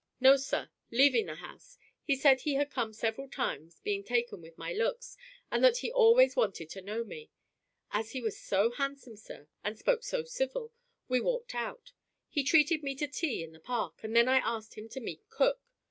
[0.19, 0.71] "No, sir.
[0.89, 1.77] Leaving the house.
[2.01, 5.15] He said he had come several times, being taken with my looks,
[5.51, 7.29] and that he always wanted to know me.
[7.91, 10.73] As he was so handsome, sir, and spoke so civil,
[11.07, 11.93] we walked out.
[12.29, 15.29] He treated me to tea in the Park, and then I asked him to meet
[15.29, 15.61] cook.